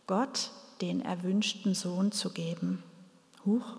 Gott, 0.08 0.52
den 0.80 1.02
erwünschten 1.02 1.74
Sohn 1.74 2.12
zu 2.12 2.30
geben. 2.32 2.84
Huch, 3.46 3.78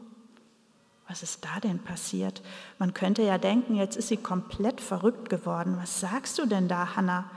was 1.13 1.23
ist 1.23 1.45
da 1.45 1.61
denn 1.61 1.79
passiert? 1.79 2.41
Man 2.79 2.95
könnte 2.95 3.21
ja 3.21 3.37
denken, 3.37 3.75
jetzt 3.75 3.97
ist 3.97 4.09
sie 4.09 4.17
komplett 4.17 4.81
verrückt 4.81 5.29
geworden. 5.29 5.77
Was 5.79 6.01
sagst 6.01 6.39
du 6.39 6.47
denn 6.47 6.69
da, 6.69 6.97
Hannah? 6.97 7.31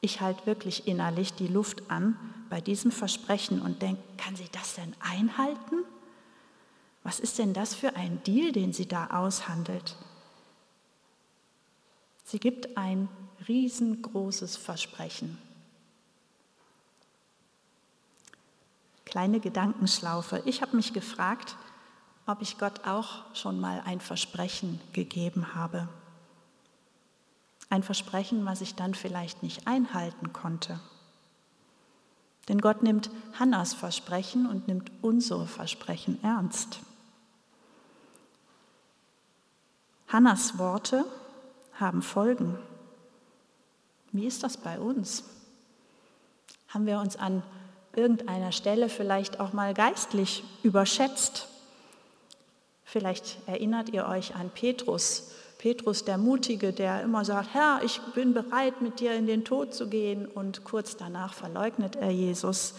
Ich 0.00 0.22
halte 0.22 0.46
wirklich 0.46 0.88
innerlich 0.88 1.34
die 1.34 1.46
Luft 1.46 1.90
an 1.90 2.18
bei 2.48 2.62
diesem 2.62 2.90
Versprechen 2.90 3.60
und 3.60 3.82
denke, 3.82 4.02
kann 4.16 4.36
sie 4.36 4.48
das 4.52 4.76
denn 4.76 4.94
einhalten? 5.00 5.84
Was 7.02 7.20
ist 7.20 7.38
denn 7.38 7.52
das 7.52 7.74
für 7.74 7.94
ein 7.94 8.22
Deal, 8.22 8.52
den 8.52 8.72
sie 8.72 8.88
da 8.88 9.08
aushandelt? 9.08 9.96
Sie 12.24 12.38
gibt 12.40 12.78
ein 12.78 13.10
riesengroßes 13.46 14.56
Versprechen. 14.56 15.36
Kleine 19.04 19.40
Gedankenschlaufe. 19.40 20.42
Ich 20.46 20.62
habe 20.62 20.74
mich 20.74 20.94
gefragt, 20.94 21.56
ob 22.26 22.40
ich 22.40 22.58
Gott 22.58 22.86
auch 22.86 23.34
schon 23.34 23.60
mal 23.60 23.82
ein 23.84 24.00
Versprechen 24.00 24.80
gegeben 24.92 25.54
habe. 25.54 25.88
Ein 27.70 27.82
Versprechen, 27.82 28.44
was 28.46 28.60
ich 28.60 28.74
dann 28.74 28.94
vielleicht 28.94 29.42
nicht 29.42 29.66
einhalten 29.66 30.32
konnte. 30.32 30.80
Denn 32.48 32.60
Gott 32.60 32.82
nimmt 32.82 33.10
Hannas 33.38 33.74
Versprechen 33.74 34.46
und 34.46 34.68
nimmt 34.68 34.90
unsere 35.02 35.46
Versprechen 35.46 36.22
ernst. 36.22 36.80
Hannas 40.08 40.58
Worte 40.58 41.04
haben 41.74 42.02
Folgen. 42.02 42.58
Wie 44.12 44.26
ist 44.26 44.42
das 44.42 44.56
bei 44.56 44.78
uns? 44.78 45.24
Haben 46.68 46.86
wir 46.86 47.00
uns 47.00 47.16
an 47.16 47.42
irgendeiner 47.96 48.52
Stelle 48.52 48.88
vielleicht 48.88 49.40
auch 49.40 49.52
mal 49.52 49.74
geistlich 49.74 50.44
überschätzt. 50.62 51.48
Vielleicht 52.94 53.38
erinnert 53.48 53.88
ihr 53.88 54.06
euch 54.06 54.36
an 54.36 54.50
Petrus, 54.50 55.32
Petrus 55.58 56.04
der 56.04 56.16
Mutige, 56.16 56.72
der 56.72 57.02
immer 57.02 57.24
sagt, 57.24 57.52
Herr, 57.52 57.80
ich 57.82 58.00
bin 58.14 58.34
bereit, 58.34 58.82
mit 58.82 59.00
dir 59.00 59.14
in 59.14 59.26
den 59.26 59.44
Tod 59.44 59.74
zu 59.74 59.88
gehen 59.88 60.26
und 60.26 60.62
kurz 60.62 60.96
danach 60.96 61.34
verleugnet 61.34 61.96
er 61.96 62.12
Jesus. 62.12 62.74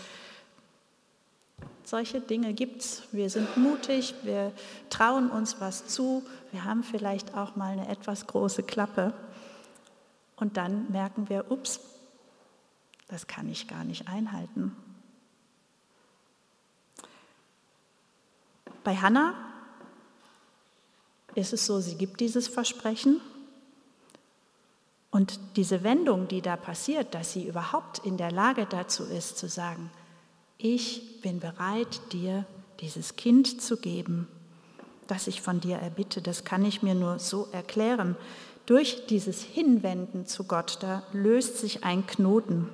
Solche 1.83 2.21
Dinge 2.21 2.53
gibt 2.53 2.81
es. 2.81 3.03
Wir 3.11 3.29
sind 3.29 3.57
mutig, 3.57 4.15
wir 4.23 4.53
trauen 4.89 5.29
uns 5.29 5.59
was 5.59 5.85
zu, 5.87 6.23
wir 6.53 6.63
haben 6.63 6.83
vielleicht 6.83 7.35
auch 7.35 7.57
mal 7.57 7.73
eine 7.73 7.89
etwas 7.89 8.25
große 8.25 8.63
Klappe 8.63 9.11
und 10.37 10.55
dann 10.55 10.89
merken 10.93 11.27
wir, 11.27 11.51
ups, 11.51 11.81
das 13.09 13.27
kann 13.27 13.49
ich 13.49 13.67
gar 13.67 13.83
nicht 13.83 14.07
einhalten. 14.07 14.77
Bei 18.85 18.95
Hannah 18.95 19.33
ist 21.35 21.53
es 21.53 21.65
so, 21.65 21.79
sie 21.79 21.95
gibt 21.95 22.19
dieses 22.19 22.47
Versprechen 22.47 23.21
und 25.11 25.39
diese 25.55 25.83
Wendung, 25.83 26.27
die 26.27 26.41
da 26.41 26.57
passiert, 26.57 27.13
dass 27.13 27.33
sie 27.33 27.47
überhaupt 27.47 27.99
in 27.99 28.17
der 28.17 28.31
Lage 28.31 28.67
dazu 28.69 29.03
ist, 29.03 29.37
zu 29.37 29.47
sagen, 29.47 29.89
ich 30.57 31.21
bin 31.21 31.39
bereit, 31.39 32.01
dir 32.11 32.45
dieses 32.79 33.15
Kind 33.15 33.61
zu 33.61 33.77
geben, 33.77 34.27
das 35.07 35.27
ich 35.27 35.41
von 35.41 35.59
dir 35.59 35.77
erbitte, 35.77 36.21
das 36.21 36.43
kann 36.43 36.65
ich 36.65 36.81
mir 36.81 36.95
nur 36.95 37.19
so 37.19 37.47
erklären. 37.51 38.15
Durch 38.65 39.05
dieses 39.07 39.41
Hinwenden 39.41 40.25
zu 40.25 40.45
Gott, 40.45 40.79
da 40.81 41.03
löst 41.13 41.59
sich 41.59 41.83
ein 41.83 42.07
Knoten. 42.07 42.67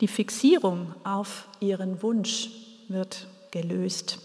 Die 0.00 0.08
Fixierung 0.08 0.94
auf 1.04 1.48
ihren 1.60 2.02
Wunsch 2.02 2.50
wird 2.88 3.26
gelöst. 3.50 4.18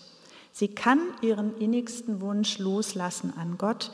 Sie 0.58 0.70
kann 0.70 1.02
ihren 1.20 1.58
innigsten 1.58 2.22
Wunsch 2.22 2.60
loslassen 2.60 3.34
an 3.38 3.58
Gott. 3.58 3.92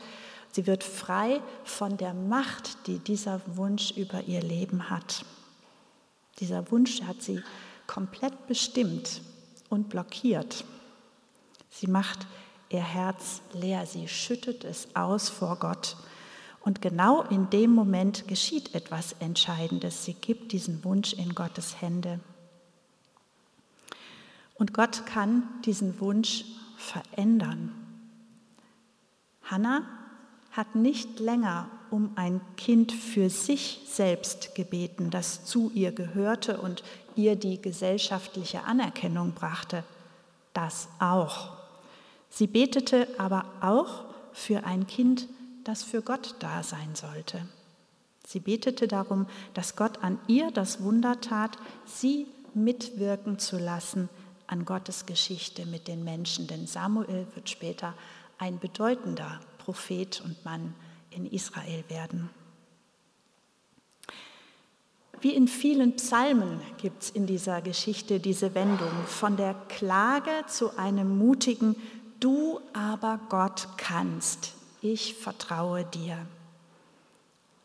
Sie 0.52 0.68
wird 0.68 0.84
frei 0.84 1.40
von 1.64 1.96
der 1.96 2.14
Macht, 2.14 2.86
die 2.86 3.00
dieser 3.00 3.40
Wunsch 3.56 3.90
über 3.96 4.22
ihr 4.28 4.40
Leben 4.40 4.88
hat. 4.88 5.24
Dieser 6.38 6.70
Wunsch 6.70 7.02
hat 7.02 7.20
sie 7.20 7.42
komplett 7.88 8.46
bestimmt 8.46 9.22
und 9.70 9.88
blockiert. 9.88 10.64
Sie 11.68 11.88
macht 11.88 12.28
ihr 12.68 12.78
Herz 12.78 13.42
leer, 13.52 13.84
sie 13.84 14.06
schüttet 14.06 14.62
es 14.62 14.86
aus 14.94 15.28
vor 15.28 15.56
Gott. 15.56 15.96
Und 16.60 16.80
genau 16.80 17.22
in 17.22 17.50
dem 17.50 17.74
Moment 17.74 18.28
geschieht 18.28 18.72
etwas 18.76 19.16
Entscheidendes. 19.18 20.04
Sie 20.04 20.14
gibt 20.14 20.52
diesen 20.52 20.84
Wunsch 20.84 21.12
in 21.12 21.34
Gottes 21.34 21.80
Hände. 21.80 22.20
Und 24.62 24.72
Gott 24.72 25.06
kann 25.06 25.42
diesen 25.64 25.98
Wunsch 25.98 26.44
verändern. 26.76 27.72
Hannah 29.42 29.82
hat 30.52 30.76
nicht 30.76 31.18
länger 31.18 31.68
um 31.90 32.12
ein 32.14 32.40
Kind 32.56 32.92
für 32.92 33.28
sich 33.28 33.80
selbst 33.90 34.54
gebeten, 34.54 35.10
das 35.10 35.44
zu 35.44 35.72
ihr 35.74 35.90
gehörte 35.90 36.60
und 36.60 36.84
ihr 37.16 37.34
die 37.34 37.60
gesellschaftliche 37.60 38.62
Anerkennung 38.62 39.32
brachte. 39.32 39.82
Das 40.54 40.86
auch. 41.00 41.54
Sie 42.30 42.46
betete 42.46 43.08
aber 43.18 43.46
auch 43.62 44.04
für 44.32 44.62
ein 44.62 44.86
Kind, 44.86 45.26
das 45.64 45.82
für 45.82 46.02
Gott 46.02 46.36
da 46.38 46.62
sein 46.62 46.94
sollte. 46.94 47.48
Sie 48.24 48.38
betete 48.38 48.86
darum, 48.86 49.26
dass 49.54 49.74
Gott 49.74 50.04
an 50.04 50.20
ihr 50.28 50.52
das 50.52 50.84
Wunder 50.84 51.20
tat, 51.20 51.58
sie 51.84 52.28
mitwirken 52.54 53.40
zu 53.40 53.58
lassen 53.58 54.08
an 54.46 54.64
Gottes 54.64 55.06
Geschichte 55.06 55.66
mit 55.66 55.88
den 55.88 56.04
Menschen. 56.04 56.46
Denn 56.46 56.66
Samuel 56.66 57.26
wird 57.34 57.48
später 57.48 57.94
ein 58.38 58.58
bedeutender 58.58 59.40
Prophet 59.58 60.20
und 60.24 60.44
Mann 60.44 60.74
in 61.10 61.26
Israel 61.26 61.84
werden. 61.88 62.30
Wie 65.20 65.34
in 65.34 65.46
vielen 65.46 65.94
Psalmen 65.94 66.60
gibt 66.78 67.04
es 67.04 67.10
in 67.10 67.26
dieser 67.26 67.62
Geschichte 67.62 68.18
diese 68.18 68.56
Wendung 68.56 68.90
von 69.06 69.36
der 69.36 69.54
Klage 69.68 70.30
zu 70.48 70.76
einem 70.76 71.16
mutigen 71.16 71.76
Du 72.18 72.60
aber 72.72 73.20
Gott 73.28 73.68
kannst, 73.76 74.54
ich 74.80 75.14
vertraue 75.14 75.84
dir. 75.84 76.26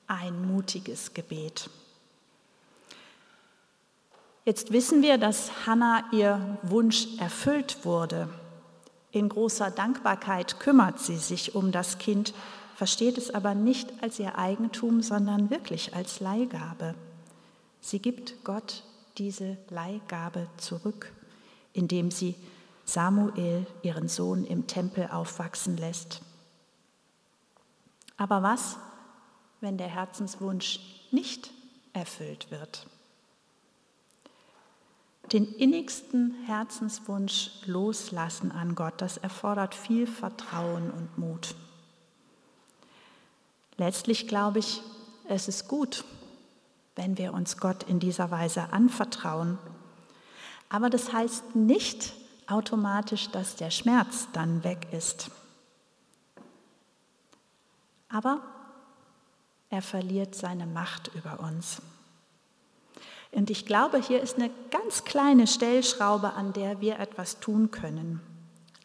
Ein 0.07 0.47
mutiges 0.47 1.13
Gebet. 1.13 1.69
Jetzt 4.47 4.71
wissen 4.71 5.01
wir, 5.01 5.17
dass 5.17 5.67
Hannah 5.67 6.05
ihr 6.13 6.57
Wunsch 6.61 7.19
erfüllt 7.19 7.83
wurde. 7.83 8.29
In 9.11 9.27
großer 9.27 9.71
Dankbarkeit 9.71 10.61
kümmert 10.61 11.01
sie 11.01 11.17
sich 11.17 11.53
um 11.53 11.73
das 11.73 11.97
Kind, 11.97 12.33
versteht 12.73 13.17
es 13.17 13.29
aber 13.29 13.55
nicht 13.55 13.91
als 14.01 14.19
ihr 14.19 14.37
Eigentum, 14.37 15.01
sondern 15.01 15.49
wirklich 15.49 15.93
als 15.93 16.21
Leihgabe. 16.21 16.95
Sie 17.81 17.99
gibt 17.99 18.41
Gott 18.45 18.83
diese 19.17 19.57
Leihgabe 19.67 20.47
zurück, 20.55 21.11
indem 21.73 22.09
sie 22.09 22.33
Samuel, 22.85 23.67
ihren 23.81 24.07
Sohn, 24.07 24.45
im 24.45 24.65
Tempel 24.65 25.09
aufwachsen 25.11 25.75
lässt. 25.75 26.21
Aber 28.15 28.43
was, 28.43 28.77
wenn 29.59 29.77
der 29.77 29.89
Herzenswunsch 29.89 30.79
nicht 31.11 31.51
erfüllt 31.91 32.49
wird? 32.49 32.87
Den 35.31 35.53
innigsten 35.55 36.35
Herzenswunsch 36.45 37.51
loslassen 37.65 38.51
an 38.51 38.75
Gott, 38.75 39.01
das 39.01 39.17
erfordert 39.17 39.75
viel 39.75 40.07
Vertrauen 40.07 40.89
und 40.89 41.17
Mut. 41.17 41.55
Letztlich 43.75 44.27
glaube 44.27 44.59
ich, 44.59 44.81
es 45.27 45.47
ist 45.47 45.67
gut, 45.67 46.05
wenn 46.95 47.17
wir 47.17 47.33
uns 47.33 47.57
Gott 47.57 47.83
in 47.83 47.99
dieser 47.99 48.31
Weise 48.31 48.71
anvertrauen. 48.71 49.57
Aber 50.69 50.89
das 50.89 51.11
heißt 51.11 51.55
nicht 51.55 52.13
automatisch, 52.47 53.29
dass 53.29 53.55
der 53.55 53.69
Schmerz 53.69 54.27
dann 54.31 54.63
weg 54.63 54.87
ist. 54.93 55.29
Aber 58.09 58.41
er 59.69 59.81
verliert 59.81 60.33
seine 60.33 60.65
Macht 60.65 61.11
über 61.13 61.41
uns. 61.41 61.81
Und 63.31 63.49
ich 63.49 63.65
glaube, 63.65 64.01
hier 64.01 64.21
ist 64.21 64.37
eine 64.37 64.49
ganz 64.71 65.03
kleine 65.03 65.47
Stellschraube, 65.47 66.33
an 66.33 66.53
der 66.53 66.81
wir 66.81 66.99
etwas 66.99 67.39
tun 67.39 67.71
können. 67.71 68.21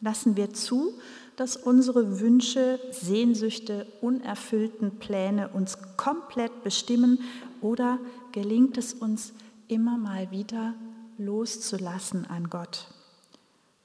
Lassen 0.01 0.35
wir 0.35 0.53
zu, 0.53 0.93
dass 1.35 1.55
unsere 1.55 2.19
Wünsche, 2.19 2.79
Sehnsüchte, 2.91 3.87
unerfüllten 4.01 4.99
Pläne 4.99 5.49
uns 5.49 5.77
komplett 5.97 6.63
bestimmen 6.63 7.19
oder 7.61 7.99
gelingt 8.31 8.77
es 8.77 8.93
uns 8.93 9.33
immer 9.67 9.97
mal 9.97 10.29
wieder 10.29 10.75
loszulassen 11.17 12.29
an 12.29 12.49
Gott, 12.49 12.87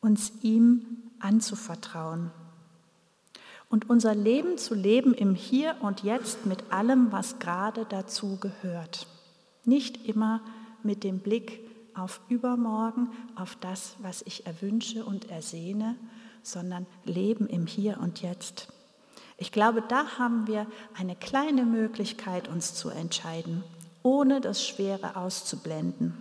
uns 0.00 0.32
ihm 0.42 0.84
anzuvertrauen 1.20 2.30
und 3.70 3.90
unser 3.90 4.14
Leben 4.14 4.58
zu 4.58 4.74
leben 4.74 5.14
im 5.14 5.34
Hier 5.34 5.76
und 5.80 6.02
Jetzt 6.02 6.46
mit 6.46 6.72
allem, 6.72 7.12
was 7.12 7.38
gerade 7.38 7.86
dazu 7.88 8.38
gehört. 8.40 9.06
Nicht 9.68 10.06
immer 10.08 10.40
mit 10.82 11.04
dem 11.04 11.18
Blick 11.18 11.60
auf 11.92 12.22
übermorgen, 12.30 13.08
auf 13.34 13.54
das, 13.56 13.96
was 13.98 14.22
ich 14.22 14.46
erwünsche 14.46 15.04
und 15.04 15.30
ersehne, 15.30 15.94
sondern 16.42 16.86
Leben 17.04 17.46
im 17.46 17.66
Hier 17.66 17.98
und 18.00 18.22
Jetzt. 18.22 18.68
Ich 19.36 19.52
glaube, 19.52 19.82
da 19.86 20.18
haben 20.18 20.46
wir 20.46 20.66
eine 20.98 21.14
kleine 21.16 21.64
Möglichkeit, 21.64 22.48
uns 22.48 22.74
zu 22.74 22.88
entscheiden, 22.88 23.62
ohne 24.02 24.40
das 24.40 24.66
Schwere 24.66 25.16
auszublenden. 25.16 26.14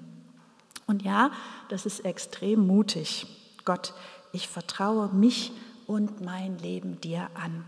Und 0.86 1.04
ja, 1.04 1.32
das 1.70 1.86
ist 1.86 2.02
extrem 2.02 2.68
mutig. 2.68 3.28
Gott, 3.64 3.94
ich 4.34 4.50
vertraue 4.50 5.08
mich 5.14 5.54
und 5.86 6.20
mein 6.20 6.58
Leben 6.58 7.00
dir 7.00 7.30
an. 7.34 7.64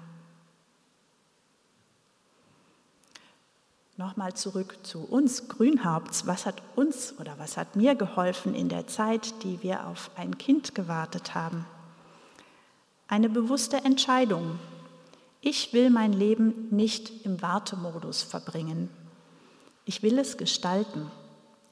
Nochmal 4.00 4.34
zurück 4.34 4.78
zu 4.84 5.00
uns 5.00 5.50
Grünhaupts. 5.50 6.26
Was 6.26 6.46
hat 6.46 6.62
uns 6.78 7.16
oder 7.20 7.38
was 7.38 7.58
hat 7.58 7.76
mir 7.76 7.96
geholfen 7.96 8.56
in 8.56 8.70
der 8.70 8.88
Zeit, 8.88 9.44
die 9.44 9.62
wir 9.62 9.88
auf 9.88 10.12
ein 10.16 10.38
Kind 10.38 10.74
gewartet 10.74 11.36
haben? 11.36 11.66
Eine 13.10 13.28
bewusste 13.28 13.84
Entscheidung. 13.84 14.58
Ich 15.42 15.74
will 15.74 15.90
mein 15.90 16.14
Leben 16.14 16.70
nicht 16.72 17.26
im 17.26 17.42
Wartemodus 17.42 18.24
verbringen. 18.24 18.90
Ich 19.84 20.02
will 20.02 20.18
es 20.18 20.38
gestalten, 20.38 21.12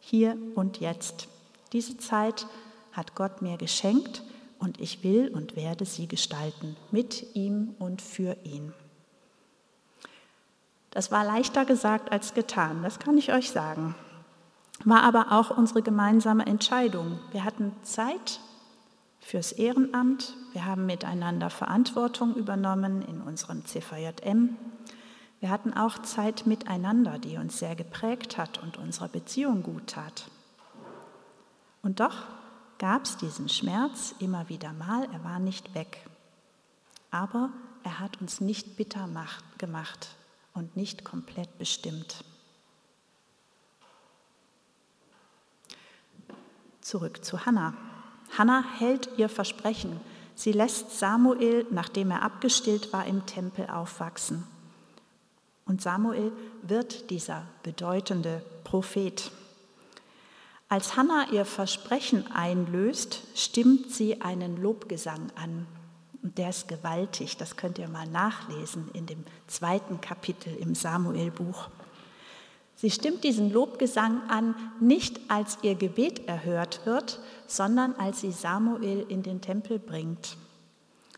hier 0.02 0.36
und 0.54 0.82
jetzt. 0.82 1.30
Diese 1.72 1.98
Zeit 1.98 2.46
hat 2.92 3.16
Gott 3.16 3.42
mir 3.42 3.56
geschenkt 3.56 4.22
und 4.60 4.82
ich 4.82 5.02
will 5.02 5.30
und 5.30 5.56
werde 5.56 5.86
sie 5.86 6.10
gestalten, 6.10 6.76
mit 6.92 7.38
ihm 7.38 7.74
und 7.80 8.02
für 8.02 8.36
ihn. 8.44 8.74
Das 10.98 11.12
war 11.12 11.24
leichter 11.24 11.64
gesagt 11.64 12.12
als 12.12 12.34
getan, 12.34 12.82
das 12.82 12.98
kann 12.98 13.20
ich 13.20 13.32
euch 13.32 13.52
sagen. 13.52 13.94
War 14.84 15.04
aber 15.04 15.32
auch 15.32 15.56
unsere 15.56 15.84
gemeinsame 15.84 16.48
Entscheidung. 16.48 17.20
Wir 17.32 17.44
hatten 17.44 17.72
Zeit 17.84 18.40
fürs 19.20 19.52
Ehrenamt, 19.52 20.36
wir 20.54 20.66
haben 20.66 20.88
miteinander 20.88 21.52
Verantwortung 21.52 22.34
übernommen 22.34 23.04
in 23.04 23.22
unserem 23.22 23.64
CVJM. 23.64 24.58
Wir 25.40 25.52
hatten 25.52 25.72
auch 25.76 26.00
Zeit 26.00 26.48
miteinander, 26.48 27.20
die 27.20 27.38
uns 27.38 27.60
sehr 27.60 27.76
geprägt 27.76 28.40
hat 28.40 28.58
und 28.64 28.80
unserer 28.80 29.08
Beziehung 29.08 29.62
gut 29.62 29.86
tat. 29.86 30.32
Und 31.84 32.00
doch 32.00 32.24
gab 32.80 33.04
es 33.04 33.18
diesen 33.18 33.50
Schmerz 33.50 34.16
immer 34.18 34.50
wieder 34.50 34.74
mal, 34.74 35.08
er 35.14 35.24
war 35.24 35.38
nicht 35.38 35.76
weg. 35.76 36.08
Aber 37.12 37.52
er 37.84 38.00
hat 38.00 38.20
uns 38.20 38.42
nicht 38.42 38.78
bitter 38.78 39.08
gemacht, 39.60 40.17
und 40.58 40.76
nicht 40.76 41.04
komplett 41.04 41.58
bestimmt. 41.60 42.24
Zurück 46.82 47.24
zu 47.24 47.46
Hannah. 47.46 47.74
Hannah 48.38 48.64
hält 48.80 49.10
ihr 49.18 49.30
Versprechen. 49.30 50.00
Sie 50.36 50.52
lässt 50.52 50.98
Samuel, 50.98 51.66
nachdem 51.70 52.12
er 52.12 52.24
abgestillt 52.24 52.92
war, 52.92 53.06
im 53.06 53.26
Tempel 53.26 53.68
aufwachsen. 53.68 54.46
Und 55.66 55.82
Samuel 55.82 56.32
wird 56.64 57.12
dieser 57.12 57.46
bedeutende 57.62 58.42
Prophet. 58.64 59.32
Als 60.70 60.96
Hannah 60.96 61.28
ihr 61.32 61.46
Versprechen 61.46 62.32
einlöst, 62.32 63.22
stimmt 63.36 63.92
sie 63.92 64.22
einen 64.22 64.62
Lobgesang 64.62 65.30
an. 65.36 65.68
Und 66.28 66.38
der 66.38 66.50
ist 66.50 66.68
gewaltig, 66.68 67.38
das 67.38 67.56
könnt 67.56 67.80
ihr 67.80 67.88
mal 67.88 68.06
nachlesen 68.06 68.90
in 68.92 69.06
dem 69.06 69.24
zweiten 69.48 70.02
Kapitel 70.02 70.54
im 70.58 70.76
Samuelbuch. 70.76 71.70
Sie 72.76 72.92
stimmt 72.92 73.24
diesen 73.24 73.50
Lobgesang 73.50 74.30
an, 74.30 74.54
nicht 74.82 75.22
als 75.30 75.60
ihr 75.62 75.76
Gebet 75.76 76.28
erhört 76.28 76.82
wird, 76.84 77.22
sondern 77.48 77.96
als 77.96 78.20
sie 78.20 78.34
Samuel 78.34 79.06
in 79.08 79.24
den 79.24 79.40
Tempel 79.40 79.80
bringt. 79.80 80.36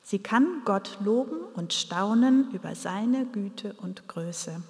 Sie 0.04 0.20
kann 0.20 0.62
Gott 0.64 1.00
loben 1.04 1.40
und 1.56 1.74
staunen 1.74 2.52
über 2.52 2.76
seine 2.76 3.26
Güte 3.26 3.74
und 3.82 4.08
Größe. 4.08 4.62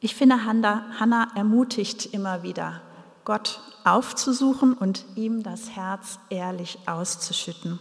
Ich 0.00 0.14
finde, 0.14 0.46
Hannah 0.46 1.30
ermutigt 1.34 2.06
immer 2.14 2.42
wieder, 2.42 2.80
Gott 3.24 3.60
aufzusuchen 3.84 4.74
und 4.74 5.04
ihm 5.14 5.42
das 5.42 5.70
Herz 5.70 6.18
ehrlich 6.30 6.78
auszuschütten. 6.86 7.78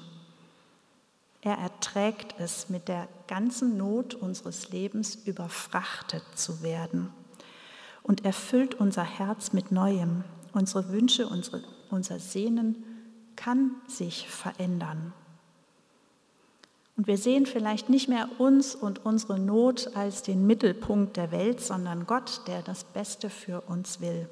Er 1.41 1.57
erträgt 1.57 2.35
es, 2.39 2.69
mit 2.69 2.87
der 2.87 3.07
ganzen 3.27 3.77
Not 3.77 4.13
unseres 4.13 4.69
Lebens 4.69 5.15
überfrachtet 5.25 6.23
zu 6.35 6.61
werden 6.61 7.11
und 8.03 8.25
erfüllt 8.25 8.75
unser 8.75 9.03
Herz 9.03 9.51
mit 9.51 9.71
Neuem. 9.71 10.23
Unsere 10.53 10.89
Wünsche, 10.89 11.27
unsere, 11.27 11.63
unser 11.89 12.19
Sehnen 12.19 12.83
kann 13.35 13.71
sich 13.87 14.27
verändern. 14.27 15.13
Und 16.95 17.07
wir 17.07 17.17
sehen 17.17 17.47
vielleicht 17.47 17.89
nicht 17.89 18.07
mehr 18.07 18.27
uns 18.37 18.75
und 18.75 19.03
unsere 19.03 19.39
Not 19.39 19.95
als 19.95 20.21
den 20.21 20.45
Mittelpunkt 20.45 21.17
der 21.17 21.31
Welt, 21.31 21.59
sondern 21.61 22.05
Gott, 22.05 22.41
der 22.45 22.61
das 22.61 22.83
Beste 22.83 23.31
für 23.31 23.61
uns 23.61 24.01
will 24.01 24.29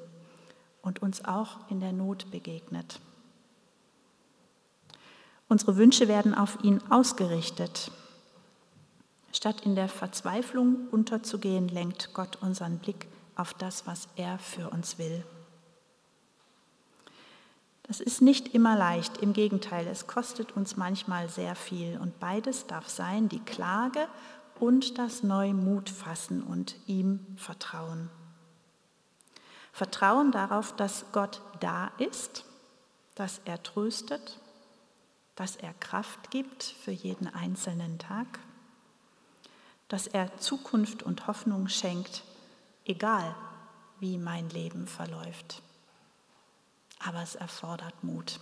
und 0.82 1.02
uns 1.02 1.24
auch 1.24 1.70
in 1.70 1.80
der 1.80 1.92
Not 1.92 2.30
begegnet. 2.30 3.00
Unsere 5.48 5.76
Wünsche 5.76 6.06
werden 6.06 6.34
auf 6.34 6.62
ihn 6.62 6.80
ausgerichtet. 6.90 7.90
Statt 9.32 9.62
in 9.62 9.74
der 9.74 9.88
Verzweiflung 9.88 10.88
unterzugehen, 10.90 11.68
lenkt 11.68 12.14
Gott 12.14 12.36
unseren 12.40 12.78
Blick 12.78 13.08
auf 13.36 13.54
das, 13.54 13.86
was 13.86 14.08
er 14.16 14.38
für 14.38 14.70
uns 14.70 14.98
will. 14.98 15.24
Das 17.82 17.98
ist 17.98 18.22
nicht 18.22 18.54
immer 18.54 18.76
leicht, 18.76 19.18
im 19.18 19.32
Gegenteil, 19.32 19.88
es 19.88 20.06
kostet 20.06 20.52
uns 20.52 20.76
manchmal 20.76 21.28
sehr 21.28 21.56
viel. 21.56 21.98
Und 21.98 22.20
beides 22.20 22.68
darf 22.68 22.88
sein, 22.88 23.28
die 23.28 23.40
Klage 23.40 24.06
und 24.60 24.98
das 24.98 25.24
neue 25.24 25.54
Mut 25.54 25.90
fassen 25.90 26.44
und 26.44 26.76
ihm 26.86 27.26
vertrauen. 27.36 28.08
Vertrauen 29.80 30.30
darauf, 30.30 30.76
dass 30.76 31.06
Gott 31.12 31.40
da 31.60 31.90
ist, 31.96 32.44
dass 33.14 33.40
er 33.46 33.62
tröstet 33.62 34.38
dass 35.40 35.56
er 35.56 35.72
Kraft 35.72 36.30
gibt 36.30 36.62
für 36.62 36.90
jeden 36.90 37.26
einzelnen 37.26 37.98
Tag, 37.98 38.26
dass 39.88 40.06
er 40.06 40.36
Zukunft 40.36 41.02
und 41.02 41.26
Hoffnung 41.28 41.68
schenkt, 41.68 42.24
egal 42.84 43.34
wie 44.00 44.18
mein 44.18 44.50
Leben 44.50 44.86
verläuft. 44.86 45.62
Aber 47.02 47.22
es 47.22 47.36
erfordert 47.36 48.04
Mut. 48.04 48.38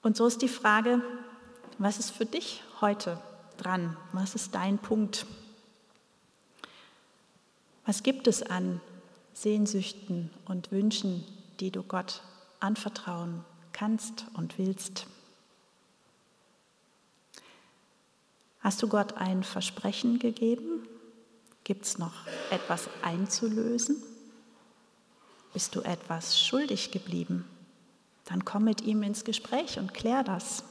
Und 0.00 0.16
so 0.16 0.26
ist 0.26 0.40
die 0.40 0.48
Frage, 0.48 1.02
was 1.76 1.98
ist 1.98 2.12
für 2.12 2.24
dich 2.24 2.62
heute 2.80 3.20
dran? 3.58 3.94
Was 4.12 4.34
ist 4.36 4.54
dein 4.54 4.78
Punkt? 4.78 5.26
Was 7.88 8.02
gibt 8.02 8.26
es 8.26 8.42
an 8.42 8.82
Sehnsüchten 9.32 10.30
und 10.44 10.70
Wünschen, 10.70 11.24
die 11.58 11.70
du 11.70 11.82
Gott 11.82 12.20
anvertrauen 12.60 13.46
kannst 13.72 14.26
und 14.34 14.58
willst. 14.58 15.06
Hast 18.60 18.82
du 18.82 18.88
Gott 18.88 19.14
ein 19.14 19.42
Versprechen 19.42 20.18
gegeben? 20.18 20.86
Gibt 21.64 21.86
es 21.86 21.96
noch 21.96 22.26
etwas 22.50 22.90
einzulösen? 23.00 24.02
Bist 25.54 25.74
du 25.74 25.80
etwas 25.80 26.38
schuldig 26.38 26.90
geblieben? 26.90 27.48
Dann 28.26 28.44
komm 28.44 28.64
mit 28.64 28.82
ihm 28.82 29.02
ins 29.02 29.24
Gespräch 29.24 29.78
und 29.78 29.94
klär 29.94 30.24
das. 30.24 30.62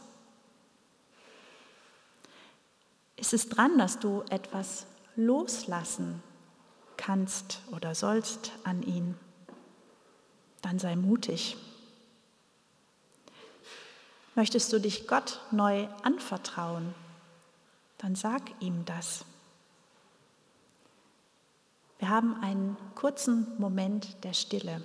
Ist 3.16 3.34
es 3.34 3.50
dran, 3.50 3.80
dass 3.80 3.98
du 3.98 4.22
etwas 4.30 4.86
loslassen 5.16 6.22
kannst 6.98 7.62
oder 7.72 7.96
sollst 7.96 8.52
an 8.64 8.84
ihn? 8.84 9.16
Dann 10.62 10.80
sei 10.80 10.96
mutig. 10.96 11.56
Möchtest 14.36 14.74
du 14.74 14.80
dich 14.80 15.08
Gott 15.08 15.40
neu 15.52 15.88
anvertrauen? 16.04 16.94
Dann 17.98 18.16
sag 18.16 18.42
ihm 18.60 18.86
das. 18.86 19.26
Wir 22.00 22.10
haben 22.10 22.42
einen 22.42 22.78
kurzen 22.94 23.48
Moment 23.58 24.24
der 24.24 24.34
Stille. 24.34 24.84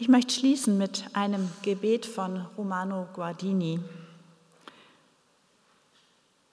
Ich 0.00 0.08
möchte 0.08 0.32
schließen 0.32 0.78
mit 0.78 1.04
einem 1.12 1.52
Gebet 1.60 2.06
von 2.06 2.46
Romano 2.56 3.06
Guardini. 3.12 3.80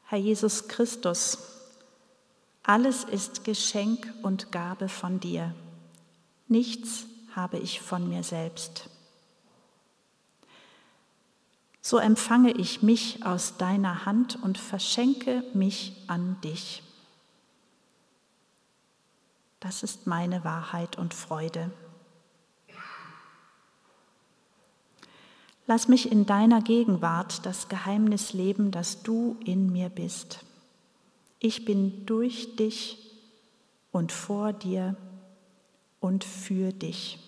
Herr 0.07 0.17
Jesus 0.17 0.67
Christus, 0.67 1.37
alles 2.63 3.05
ist 3.05 3.45
Geschenk 3.45 4.13
und 4.21 4.51
Gabe 4.51 4.89
von 4.89 5.21
dir. 5.21 5.55
Nichts 6.49 7.05
habe 7.37 7.57
ich 7.57 7.79
von 7.79 8.09
mir 8.09 8.21
selbst. 8.21 8.89
So 11.79 11.99
empfange 11.99 12.51
ich 12.51 12.83
mich 12.83 13.25
aus 13.25 13.55
deiner 13.55 14.05
Hand 14.05 14.37
und 14.43 14.57
verschenke 14.57 15.41
mich 15.53 15.95
an 16.07 16.35
dich. 16.41 16.83
Das 19.61 19.83
ist 19.83 20.05
meine 20.05 20.43
Wahrheit 20.43 20.97
und 20.97 21.13
Freude. 21.13 21.71
Lass 25.67 25.89
mich 25.89 26.11
in 26.11 26.25
deiner 26.25 26.61
Gegenwart 26.61 27.45
das 27.45 27.67
Geheimnis 27.67 28.31
leben, 28.31 28.71
dass 28.71 29.03
du 29.03 29.37
in 29.43 29.69
mir 29.71 29.89
bist. 29.89 30.45
Ich 31.39 31.65
bin 31.65 32.05
durch 32.05 32.55
dich 32.55 33.11
und 33.91 34.13
vor 34.13 34.53
dir 34.53 34.95
und 35.99 36.23
für 36.23 36.71
dich. 36.71 37.19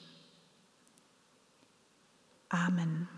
Amen. 2.47 3.09